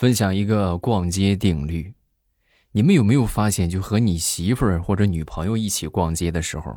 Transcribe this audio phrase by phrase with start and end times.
[0.00, 1.92] 分享一个逛街定律，
[2.72, 6.74] 你们有没有发现，就和你媳妇儿或者女朋友一起逛街的时候，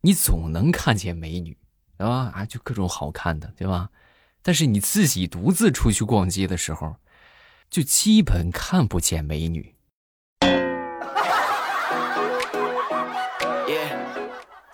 [0.00, 1.56] 你总能看见美女，
[1.96, 2.32] 对吧？
[2.34, 3.90] 啊，就各种好看的，对吧？
[4.42, 6.96] 但是你自己独自出去逛街的时候，
[7.70, 9.76] 就基本看不见美女。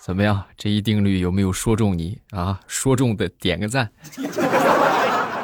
[0.03, 0.43] 怎么样？
[0.57, 2.59] 这一定律有没有说中你啊？
[2.65, 3.91] 说中的点个赞。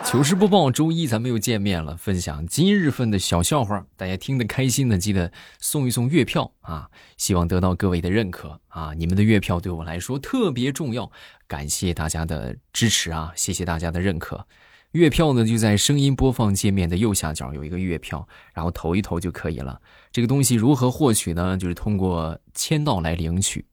[0.04, 6.90] 糗事播报，周一咱们又见面了，分享今日份的小笑话，大家听得开心的，记得送一送月票啊！
[7.18, 8.94] 希望得到各位的认可啊！
[8.94, 11.10] 你们的月票对我来说特别重要，
[11.48, 13.32] 感谢大家的支持啊！
[13.36, 14.46] 谢谢大家的认可。
[14.92, 19.82] 月票呢就在声音播放界面的右下角有一个月票，然后投一投就可以了。
[20.12, 21.58] 这个东西如何获取呢？
[21.58, 23.66] 就是通过签到来领取。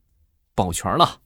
[0.55, 1.21] 保全了。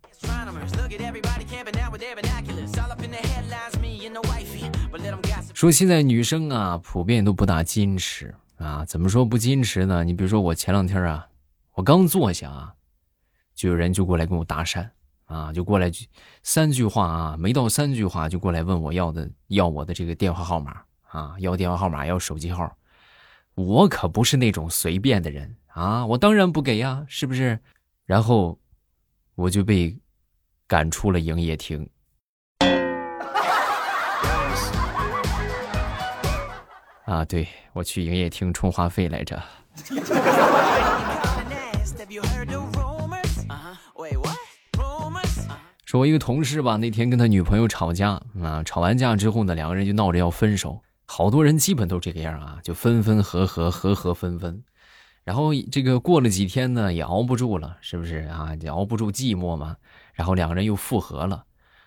[5.62, 8.84] 说现在女生啊，普遍都不大矜持啊。
[8.84, 10.03] 怎么说不矜持呢？
[10.03, 11.28] 你比如说我前两天啊，
[11.75, 12.75] 我刚坐下啊，
[13.55, 14.91] 就有人就过来跟我搭讪
[15.27, 15.89] 啊，就过来
[16.42, 22.77] 三句话啊，没到三句话就过来问我要的要我的这个电话号码啊，要电话号码要手机号。
[23.55, 27.56] 我可不是那种随便的人啊，我当然不给呀，是不是？
[28.05, 28.59] 然后。
[29.34, 29.97] 我就被
[30.67, 31.89] 赶出了营业厅。
[37.13, 39.43] 啊，对我去营业厅充话费来着。
[45.85, 50.81] 说，我一个同事吧，那天跟他女朋友吵架啊，吵完架之后呢，两个人就闹着要分手。
[51.05, 54.65] 好多人基本都这个样啊，就分分合合，合合分分。
[55.23, 58.57] 然后这个过了几天呢，也熬不住了，是不是啊？
[58.59, 59.77] 也熬不住寂寞嘛。
[60.15, 61.45] 然后两个人又复合了，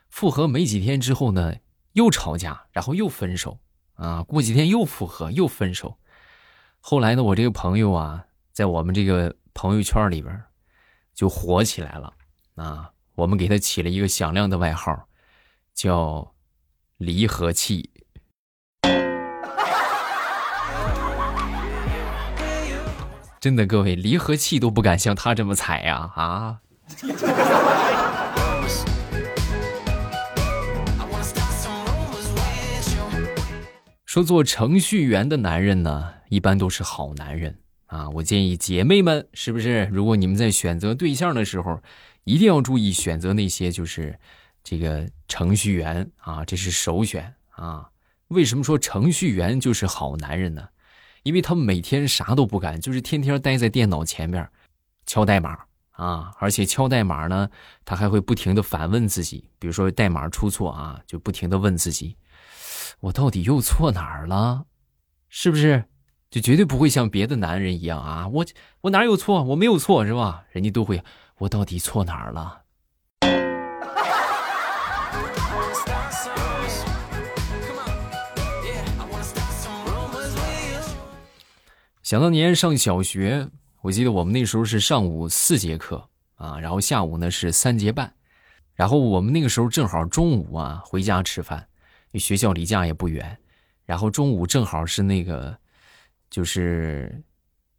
[0.07, 1.55] 复合没几天之后呢，
[1.93, 3.57] 又吵架，然后又分手
[3.95, 4.23] 啊。
[4.23, 5.97] 过几天又复合，又分手。
[6.79, 10.43] 后来呢，我这个朋友啊，在我们这个朋友圈里边
[11.13, 12.13] 就火起来了
[12.55, 12.91] 啊。
[13.15, 15.07] 我们给他起了一个响亮的外号，
[15.73, 16.33] 叫
[16.97, 17.89] “离合器”。
[23.39, 26.11] 真的，各位离合器都不敢像他这么踩呀！
[26.15, 26.59] 啊，
[34.15, 38.09] 说做程序员的男人呢，一般都是好男人啊。
[38.11, 39.83] 我建议姐妹们，是不是？
[39.91, 41.81] 如果你们在选择对象的时候，
[42.23, 44.17] 一定要注意选择那些就是
[44.63, 47.89] 这个程序员啊，这是首选啊。
[48.29, 50.65] 为什么说程序员就是好男人呢？
[51.23, 54.49] 因为他们每天啥都不干，就是天天待在电脑前面，
[55.05, 55.59] 敲代码
[55.91, 57.49] 啊，而且敲代码呢，
[57.83, 62.15] 他还会不停的反问自己，比如说代码出错啊，就不停的问自己，
[63.01, 64.65] 我到底又错哪儿了？
[65.29, 65.85] 是不是？
[66.29, 68.45] 就绝对不会像别的男人一样啊，我
[68.81, 69.43] 我哪有错？
[69.43, 70.43] 我没有错是吧？
[70.51, 71.03] 人家都会，
[71.37, 72.61] 我到底错哪儿了？
[82.03, 83.47] 想当年上小学，
[83.81, 88.13] 我记得我们那时候是上午四节课啊，然后下午呢是三节半，
[88.73, 91.67] 然后我们那个时候正好中午啊回家吃饭，
[92.17, 93.37] 学校离家也不远，
[93.85, 95.57] 然后中午正好是那个，
[96.29, 97.23] 就是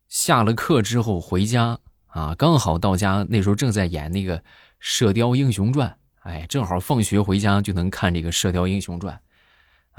[0.09, 4.39] 下了课之后回家啊，刚好到家那时候正在演那个
[4.79, 5.89] 《射雕英雄传》，
[6.21, 9.15] 哎，正好放学回家就能看这个《射雕英雄传》。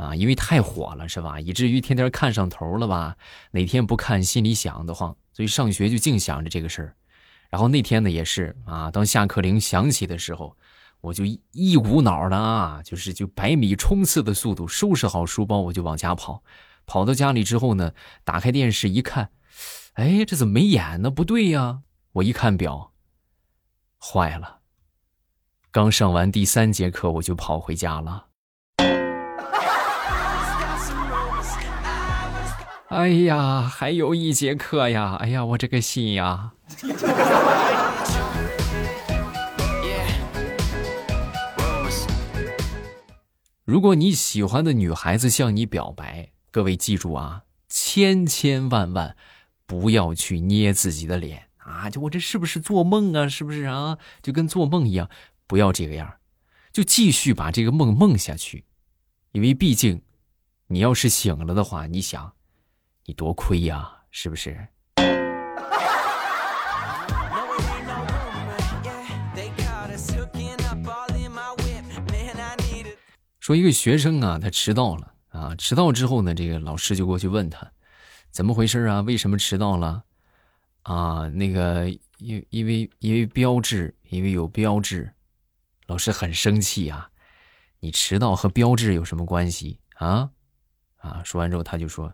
[0.04, 1.40] 啊，因为太火了，是吧？
[1.40, 3.18] 以至于天天看上头了吧？
[3.50, 6.96] 哪天不看，心里想得慌，所以上学就净想着这个事儿。
[7.50, 10.56] 然后那天呢，也是啊，当下课铃响起的时候，
[11.02, 16.44] 我就一股脑的啊，就是就百米冲刺的速度，收拾好书包，我就往家跑。
[16.86, 17.92] 跑到家里之后呢，
[18.24, 19.30] 打开电视一看，
[19.94, 21.12] 哎，这怎么没演呢？
[21.12, 21.80] 不对呀！
[22.14, 22.94] 我一看表，
[24.00, 24.60] 坏了，
[25.72, 28.28] 刚上完第三节课，我就跑回家了。
[32.88, 35.18] 哎呀，还有一节课呀！
[35.20, 36.54] 哎呀，我这个心呀！
[43.68, 49.18] 如果你喜欢的女孩子向你表白，各位记住啊，千千万万
[49.66, 51.90] 不要去捏自己的脸啊！
[51.90, 53.28] 就我这是不是做梦啊？
[53.28, 53.98] 是不是啊？
[54.22, 55.10] 就跟做梦一样，
[55.48, 56.20] 不要这个样，
[56.72, 58.64] 就继续把这个梦梦下去，
[59.34, 60.02] 因为毕竟，
[60.68, 62.36] 你要是醒了的话，你想。
[63.04, 64.70] 你多亏呀，是不是？
[73.48, 77.72] 说一个学生啊，他迟到了啊，迟到之后呢，这个老师就过去问他，
[78.30, 79.00] 怎么回事啊？
[79.00, 80.04] 为什么迟到了？
[80.82, 85.14] 啊，那个因因为因为标志，因为有标志，
[85.86, 87.10] 老师很生气啊！
[87.80, 90.30] 你迟到和标志有什么关系啊？
[90.98, 92.14] 啊，说完之后他就说，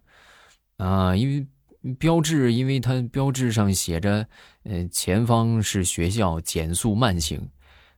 [0.78, 1.48] 啊，因为
[1.96, 4.28] 标志，因为它标志上写着，
[4.66, 7.50] 呃，前方是学校，减速慢行，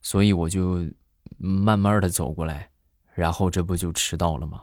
[0.01, 0.89] 所以我就
[1.37, 2.69] 慢慢的走过来，
[3.15, 4.62] 然后这不就迟到了吗？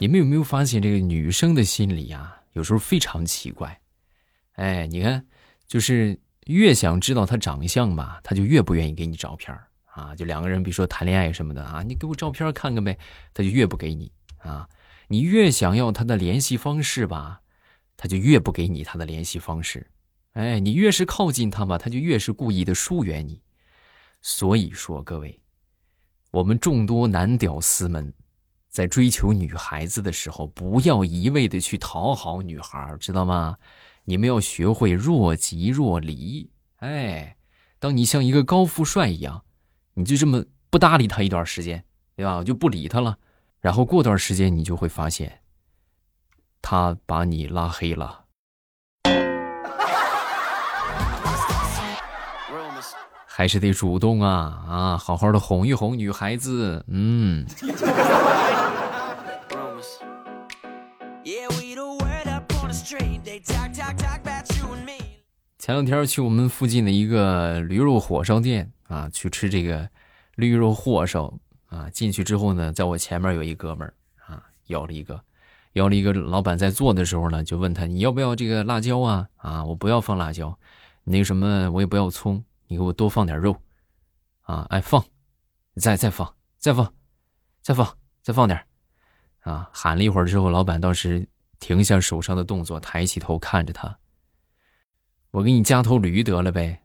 [0.00, 3.80] 你们有没有发现，这个女生的心理啊，有时候非常奇怪。
[4.52, 5.24] 哎，你看，
[5.66, 6.16] 就是
[6.46, 9.56] 越想知道她长相吧，她就越不愿意给你照片
[9.86, 10.14] 啊。
[10.14, 12.96] 就两个人，比如说谈恋爱什么的啊，你给我照片看看呗，
[13.34, 14.68] 她就越不给你啊。
[15.08, 17.40] 你越想要她的联系方式吧，
[17.96, 19.84] 她就越不给你她的联系方式。
[20.34, 23.42] 哎，你越是靠近他吧，他就越是故意的疏远你。
[24.20, 25.40] 所以说，各位，
[26.30, 28.12] 我们众多男屌丝们。
[28.68, 33.56] 在追求女孩子的时候，不要一味的去讨好女孩，知道吗？
[34.04, 36.48] 你们要学会若即若离。
[36.76, 37.36] 哎，
[37.78, 39.42] 当你像一个高富帅一样，
[39.94, 41.82] 你就这么不搭理他一段时间，
[42.14, 42.36] 对吧？
[42.36, 43.18] 我就不理他了。
[43.60, 45.40] 然后过段时间，你就会发现，
[46.60, 48.26] 他把你拉黑了。
[53.38, 57.46] 还是得主动啊啊，好好的哄一哄女孩子，嗯。
[65.56, 69.88] 前两天去我们附近的一个驴肉火烧店啊，去吃这个
[70.34, 71.32] 驴肉火烧
[71.68, 71.88] 啊。
[71.90, 73.94] 进去之后呢，在我前面有一哥们儿
[74.26, 75.20] 啊，要了一个，
[75.74, 76.12] 要了一个。
[76.12, 79.28] 老板在做的时候呢，就问他你要不要这个辣椒啊？
[79.36, 80.58] 啊，我不要放辣椒，
[81.04, 82.42] 那个什么我也不要葱。
[82.68, 83.56] 你给我多放点肉，
[84.42, 85.02] 啊，哎放，
[85.76, 86.94] 再再放，再放，
[87.62, 88.62] 再放，再放点，
[89.40, 91.26] 啊，喊了一会儿之后，老板倒是
[91.58, 93.98] 停下手上的动作，抬起头看着他。
[95.30, 96.82] 我给你加头驴得了呗。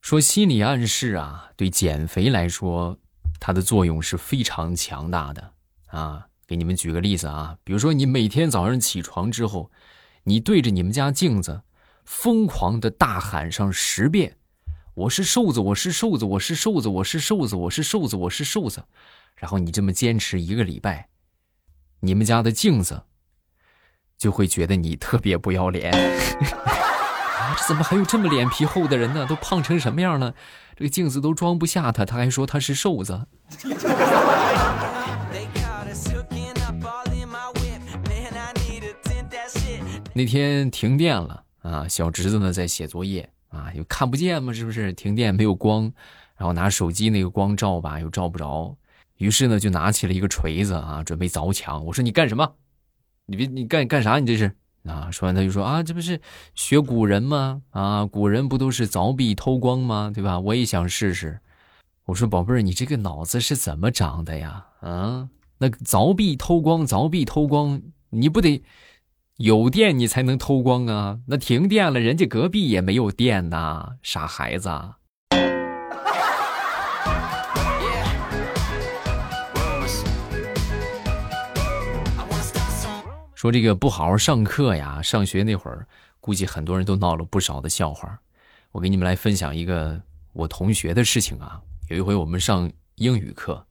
[0.00, 2.98] 说心理暗示啊，对减肥来说，
[3.40, 5.54] 它的作用是非常强大的
[5.86, 6.26] 啊。
[6.46, 9.70] 给你们举个例子啊，比如说你每天早上起床之后，
[10.24, 11.62] 你对着你们家镜子，
[12.04, 14.36] 疯狂的大喊上十遍
[14.94, 18.84] ：“我是瘦子，我是瘦子，我是瘦子，我是瘦子，我是瘦子，我是瘦子。”
[19.36, 21.08] 然后你这么坚持一个礼拜，
[22.00, 23.02] 你们家的镜子
[24.16, 25.92] 就会觉得你特别不要脸。
[27.56, 29.26] 这怎么还有这么脸皮厚的人呢？
[29.26, 30.34] 都胖成什么样了？
[30.76, 33.26] 这个镜子都装不下他，他还说他是瘦子。
[40.16, 44.92] 那天停电了啊，小侄子呢在写作业啊，又看不见嘛，是不是？
[44.92, 45.92] 停电没有光，
[46.36, 48.76] 然后拿手机那个光照吧，又照不着，
[49.16, 51.84] 于是呢就拿起了一个锤子啊，准备凿墙。
[51.84, 52.54] 我说你干什么？
[53.26, 54.20] 你别你干干啥？
[54.20, 55.10] 你这是啊？
[55.10, 56.20] 说完他就说啊，这不是
[56.54, 57.62] 学古人吗？
[57.70, 60.12] 啊，古人不都是凿壁偷光吗？
[60.14, 60.38] 对吧？
[60.38, 61.40] 我也想试试。
[62.04, 64.64] 我说宝贝儿，你这个脑子是怎么长的呀？
[64.78, 65.28] 啊，
[65.58, 68.62] 那凿壁偷光，凿壁偷光，你不得？
[69.38, 71.18] 有电你才能偷光啊！
[71.26, 74.70] 那停电了，人家隔壁也没有电呐，傻孩子。
[83.34, 85.88] 说这个不好好上课呀，上学那会儿，
[86.20, 88.16] 估计很多人都闹了不少的笑话。
[88.70, 90.00] 我给你们来分享一个
[90.32, 91.60] 我同学的事情啊。
[91.88, 93.66] 有一回我们上英语课，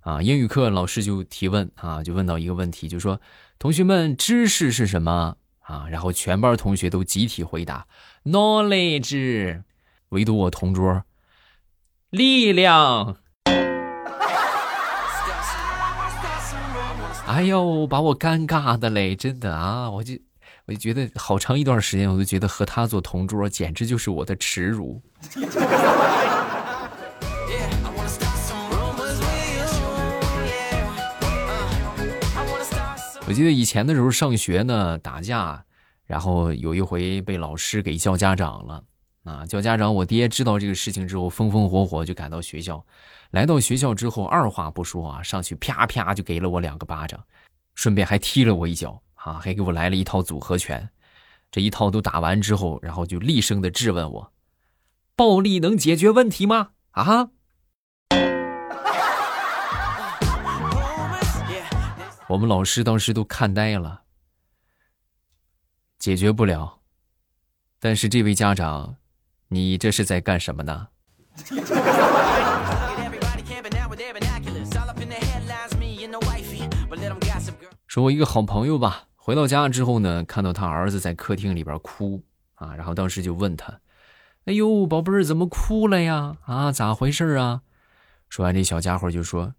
[0.00, 3.18] 啊，英语课老师就提问啊，就问到一个问题，就说。
[3.60, 5.86] 同学们，知识是什么啊？
[5.90, 7.86] 然后全班同学都集体回答
[8.24, 9.60] ：knowledge。
[10.08, 11.04] 唯独我同桌，
[12.08, 13.18] 力量。
[17.26, 19.90] 哎呦，把我尴尬的嘞，真的啊！
[19.90, 20.14] 我就
[20.64, 25.02] 我就觉得好长一段时间，我都觉得和他做同桌简直就是我的耻辱。
[33.30, 35.64] 我记得以前的时候上学呢，打架，
[36.04, 38.82] 然后有一回被老师给叫家长了
[39.22, 39.46] 啊！
[39.46, 42.84] 叫家长，我爹知道这个事情之后，风风火火就赶到学校。
[43.30, 47.24] 来到学校之后，二话不说啊，上去啪啪就给了我两个巴掌，
[47.76, 50.90] 顺便还踢了我一脚啊，还给我来了一套组合拳。
[51.52, 54.32] 这一套都打完之后，然后就厉声的质问我
[55.14, 57.28] ：“暴力能解决问题吗？”啊！
[62.30, 64.02] 我们老师当时都看呆了。
[65.98, 66.78] 解决不了，
[67.80, 68.94] 但是这位家长，
[69.48, 70.86] 你这是在干什么呢？
[77.88, 82.22] 说我一个好朋友吧，回到家之后呢，看到他儿子在客厅里边哭
[82.54, 83.80] 啊，然后当时就问他
[84.46, 86.36] ：“哎呦，宝贝儿怎么哭了呀？
[86.44, 87.62] 啊，咋回事啊？”
[88.30, 89.54] 说完，这小家伙就说：“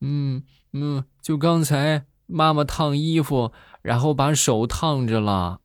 [0.00, 0.42] 嗯
[0.72, 5.60] 嗯，就刚才妈妈烫衣服，然后把手烫着了。”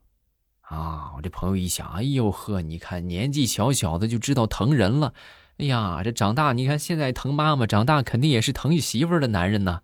[0.62, 5.14] 啊，我这朋友一想，哎呦呵，你看年纪小小的就知道疼人了，
[5.58, 9.82] 哎呀，这长大你看现在疼妈妈，长大肯定也是疼媳妇儿的男人呢。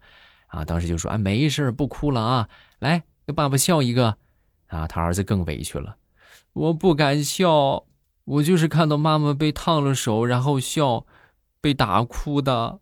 [0.48, 4.18] 啊，当时就说：“啊，没事不哭了啊，来给爸爸笑一个。”
[4.68, 5.96] 啊，他儿子更委屈了，
[6.52, 7.86] 我不敢笑，
[8.26, 11.06] 我就是看到妈妈被烫了手，然后笑，
[11.68, 12.80] 被打哭的。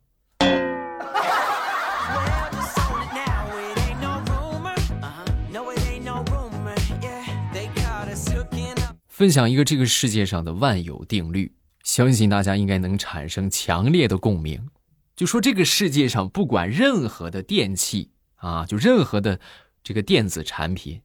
[9.07, 11.51] 分享一个这个世界上的万有定律，
[11.83, 14.69] 相信大家应该能产生强烈的共鸣。
[15.15, 19.39] 就说这个世界上不管任何的电器啊，就任何的
[19.83, 21.01] 这个电子产品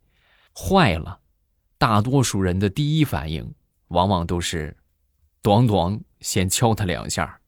[0.54, 1.20] 坏了，
[1.78, 3.54] 大多数人的第一反应
[3.88, 4.76] 往往都是
[5.42, 7.39] “咣咣”，先敲它两下，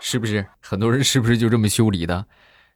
[0.00, 0.44] 是不是？
[0.60, 2.26] 很多人是不是就这么修理的，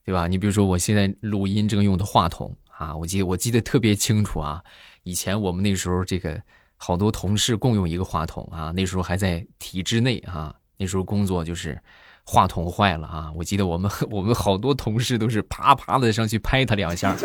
[0.05, 0.29] 对吧？
[0.29, 4.63] 你比如说我现在录音正用的话筒啊，我记我记得特别清楚啊，
[5.03, 6.41] 以前我们那时候这个。
[6.77, 11.81] 好多同事共用一个话筒啊，那时候还在体制内啊，那时候工作就是
[12.25, 17.17] 话筒坏了啊，我记得我们我们好多同事都是啪啪的上去拍他两下，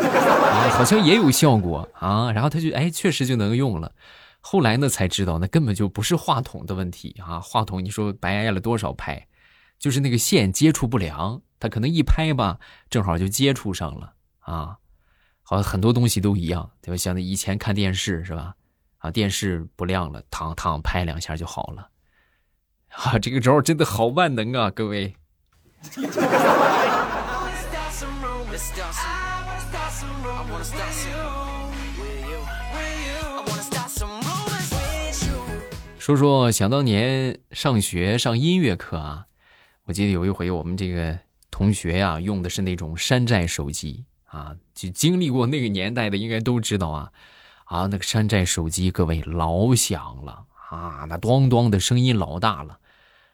[0.70, 3.92] 好像也有效果啊，然后他就哎确实就能用了，
[4.40, 9.26] 后来呢才知道那根本就不是话筒的问题啊，话筒你说白挨了多少拍，
[9.80, 14.76] 就是那个线接触不良，他可能一拍吧，正好就接触上了啊，
[15.42, 16.96] 好像很多东西都一样，对吧？
[16.96, 18.54] 像那以前看电视是吧？
[18.98, 21.88] 啊，电视不亮了，躺躺拍两下就好了。
[22.92, 25.16] 啊，这个招真的好万能啊，各位。
[35.98, 39.26] 说说想当年上学上音乐课啊，
[39.90, 41.18] 我记得有一回我们这个
[41.50, 47.12] 同学呀，用的是那种山寨手机啊，就经历过那个年代的应该都知道啊。
[47.64, 52.78] 啊，那个山寨手机，各位老响了啊，那咣咣的声音老大了。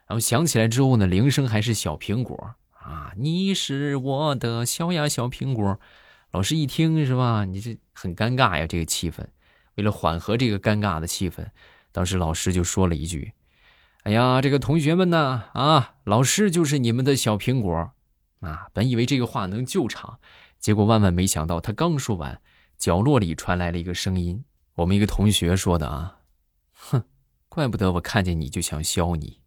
[0.07, 5.79] 然后响起来之后呢，铃声还是小苹果啊，你是我的小呀小苹果。
[6.31, 9.23] 老师一听是吧，你这很尴尬呀，这个气氛。
[9.75, 11.45] 为了缓和这个尴尬的气氛，
[11.91, 13.33] 当时老师就说了一句
[14.07, 17.91] ：“哎呀，这个同学们呢，啊，老师就是你们的小苹果。”
[18.39, 20.19] 啊，本以为这个话能救场，
[20.59, 22.39] 结果万万没想到，他刚说完。
[22.77, 24.45] 角落里传来了一个声音，
[24.75, 26.19] 我们一个同学说的啊，
[26.71, 27.03] 哼，
[27.49, 29.41] 怪不得我看见你就想削你。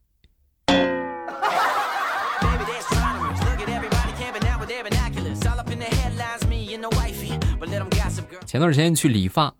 [8.44, 9.54] 前段时间去理发，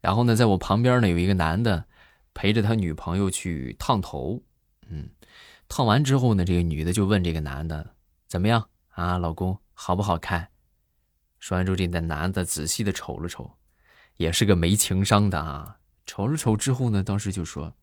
[0.00, 1.84] 然后呢，在我旁边呢有一个男的
[2.40, 4.42] 陪着他女朋友去烫头，
[4.88, 5.10] 嗯，
[5.68, 7.94] 烫完之后呢，这个女的就问这个男的
[8.28, 10.48] 怎么样啊，老公好不好看？
[11.38, 13.58] 说完之后，这男的仔细的瞅了瞅，
[14.16, 15.76] 也是个没情商的啊。
[16.06, 17.74] 瞅了瞅之后呢，当时就说：“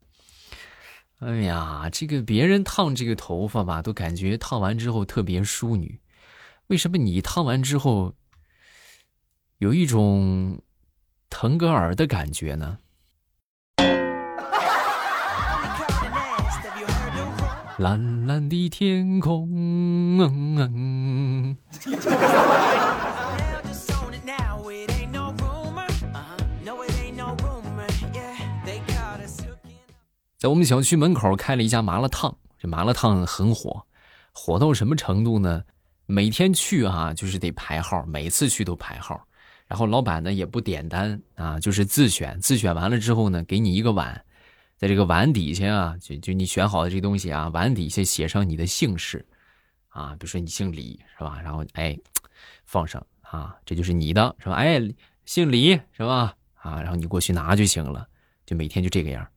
[1.22, 6.02] 哎呀，这个别人烫这个头发吧，都感觉烫完之后特别淑女，
[6.66, 8.16] 为什么你烫完之后
[9.60, 10.64] 有一种
[11.30, 12.80] 腾格尔的感觉呢？”
[17.78, 19.48] 蓝蓝的天空。
[30.40, 33.86] 在我们小区门口开了一家麻辣烫，这麻辣烫很火，
[34.32, 35.62] 火到什么程度呢？
[36.08, 39.22] 每天去啊，就是得排号，每次去都排号。
[39.68, 44.20] 然后老板呢也不点单啊，就是自选，自选完了之后呢，给你一个碗，
[44.78, 49.26] 在这个碗底下啊，就就你选好的这东西啊，碗底下写上你的姓氏，
[49.90, 51.42] 啊，比如说你姓李是吧？
[51.44, 51.98] 然后哎，
[52.66, 54.54] 放上啊，这就是你的，是吧？
[54.54, 54.80] 哎，
[55.26, 56.36] 姓李是吧？
[56.54, 58.08] 啊，然后你过去拿就行了，
[58.46, 59.28] 就每天就这个样。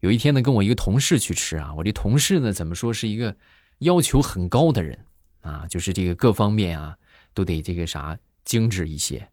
[0.00, 3.34] 有一天呢，跟我一个同事去吃啊，我这同事呢，怎么说是一个
[3.78, 4.98] 要求很高的人
[5.40, 6.94] 啊，就是这个各方面啊
[7.32, 9.26] 都得这个啥精致一些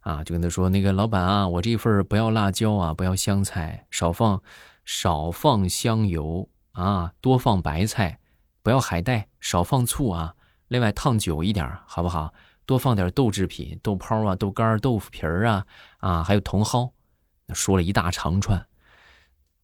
[0.00, 4.42] 啊，就跟他说那个老板啊，我这份不要辣椒啊，不要香菜，少放
[4.90, 8.20] 少放香油啊，多放白菜，
[8.62, 10.34] 不要海带，少放醋啊。
[10.68, 12.32] 另外烫久一点，好不好？
[12.64, 15.66] 多放点豆制品，豆泡啊、豆干、豆腐皮儿啊，
[15.98, 16.90] 啊，还有茼蒿。
[17.52, 18.66] 说了一大长串。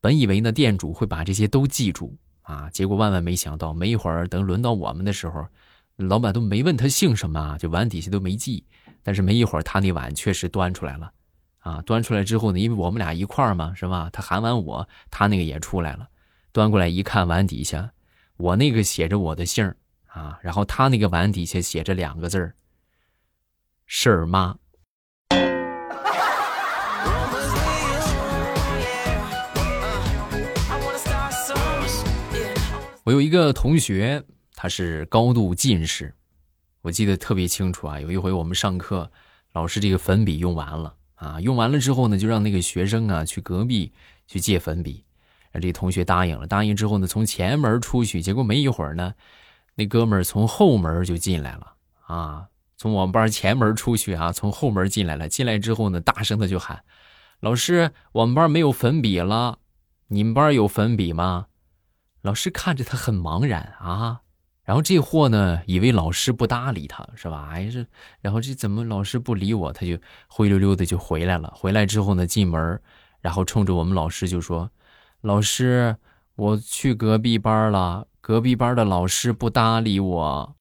[0.03, 5.47] 本以为呢店主会把这些都记住啊，结果万万没想到，没一会儿等轮到我们的时候，
[5.97, 8.63] 老板都没问他姓什么，就碗底下都没记。
[9.03, 11.11] 但是没一会儿，他那碗确实端出来了。
[11.65, 14.11] 啊，端出来之后呢，因为我们俩一块儿嘛，是吧？
[14.13, 16.07] 他喊完我，他那个也出来了，
[16.53, 17.91] 端过来一看，碗底下
[18.37, 19.75] 我那个写着我的姓儿
[20.09, 22.55] 啊，然后他那个碗底下写着两个字儿
[23.89, 24.55] “事儿妈”。
[33.05, 34.23] 我有一个同学，
[34.55, 36.15] 他是高度近视，
[36.83, 37.99] 我记得特别清楚啊。
[37.99, 39.11] 有一回我们上课，
[39.53, 40.95] 老师这个粉笔用完了。
[41.15, 43.93] 啊，用完了之后呢，就让那个学生啊去隔壁
[44.27, 45.05] 去借粉笔，
[45.61, 46.47] 这同学答应了。
[46.47, 49.15] 答应之后呢，从前门出去，结果没一会儿呢，
[49.75, 51.75] 那哥们儿从后门就进来了
[52.07, 55.29] 啊，从我们班前门出去啊，从后门进来了。
[55.29, 56.83] 进来之后呢，大声的就喊
[57.41, 59.59] ：“老师，我们班没有粉笔了，
[60.09, 61.47] 你们班有粉笔吗？”
[62.23, 64.23] 老师看着他很茫然啊。
[64.65, 67.49] 然后这货呢，以为老师不搭理他，是吧？
[67.53, 67.87] 哎，这，
[68.21, 69.73] 然后这怎么老师不理我？
[69.73, 71.53] 他就灰溜溜的就回来了。
[71.55, 72.81] 回来之后呢，进门，
[73.21, 74.71] 然后冲着我们老师就说
[75.21, 75.97] ：“老师，
[76.37, 80.57] 我去隔壁班了，隔壁班的老师不搭理我。”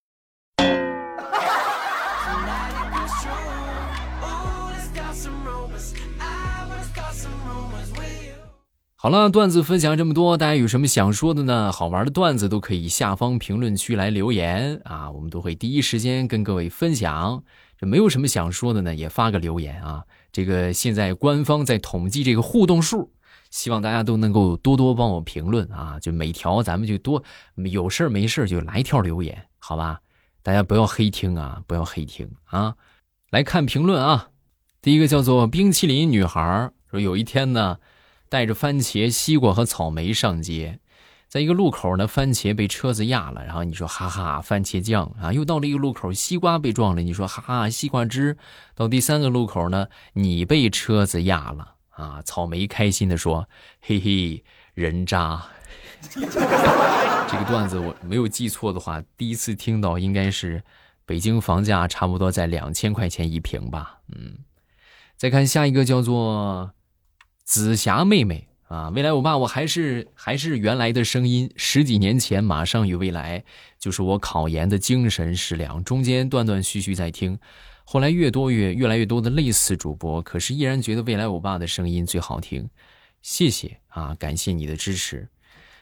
[9.03, 11.74] 好了，段子分享这么多，大家有什么想说的呢？
[11.74, 17.43] 好玩的段子都可以下方评论区来留言啊，我们都会第一时间跟各位分享。
[17.77, 20.05] 这没有什么想说的呢，也发个留言啊。
[20.31, 23.12] 这个现在官方在统计这个互动数，
[23.51, 26.00] 希望大家都能够多多帮我评论啊。
[26.00, 27.22] 就每条咱们就多
[27.55, 30.00] 有事没事就来一条留言，好吧？
[30.41, 32.75] 大家不要黑听啊，不要黑听啊。
[33.31, 34.29] 来看评论啊，
[34.81, 37.80] 第一个叫做冰淇淋女孩说，有一天呢。
[38.34, 40.80] 带着番茄、西瓜和草莓上街，
[41.28, 45.32] 在一个路口呢，番茄被车子压了，然后你说哈哈，番茄酱啊！
[45.32, 48.36] 又到了一个路口，西瓜被撞了，你说哈哈，西瓜汁。
[48.74, 52.24] 到第三个路口呢，你被车子压了啊！
[52.26, 53.48] 草莓开心的说
[53.82, 54.43] ：“嘿嘿，
[54.74, 55.39] 人渣。
[56.10, 60.63] ”这个段子我没有记错的话，第一次听到应该是
[61.06, 64.00] 北京房价差不多在两千块钱一平吧？
[64.08, 64.39] 嗯，
[65.17, 66.72] 再看下一个叫做。
[67.53, 71.51] 紫霞妹妹啊，未来我爸我还是还是原来的声音。
[71.55, 73.43] 十几年前，马上与未来
[73.77, 75.83] 就是我考研的精神食粮。
[75.83, 77.37] 中间断断续续在听，
[77.83, 82.67] 后来越多越越来越多的类似主播，可是依然觉得未来我爸的声音最好听。
[83.21, 85.29] 谢谢啊，感谢你的支持。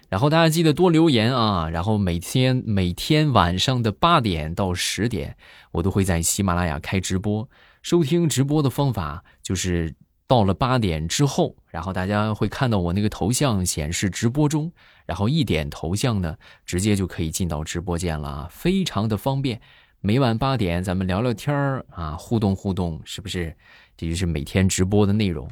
[0.09, 1.69] 然后大家记得多留言啊。
[1.69, 5.37] 然后每天每天晚上的八点到十点，
[5.71, 7.47] 我都会在喜马拉雅开直播。
[7.81, 9.95] 收听直播的方法就是。
[10.31, 14.71] 到了八点之后，然后大家会看到我那个头像显示直播中，
[15.05, 19.59] 然后一点头像呢，直接就可以进到直播间了啊，非常的方便。
[19.99, 23.53] 每晚八点，咱们聊聊天儿啊，互动互动，是不是？
[23.97, 25.51] 这就是每天直播的内容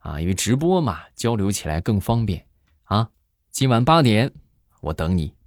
[0.00, 2.44] 啊，因为直播嘛，交流起来更方便
[2.84, 3.08] 啊。
[3.50, 4.30] 今晚八点，
[4.82, 5.37] 我等你。